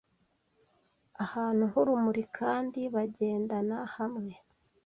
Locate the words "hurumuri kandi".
1.73-2.79